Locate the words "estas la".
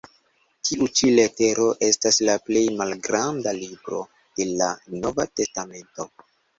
1.89-2.39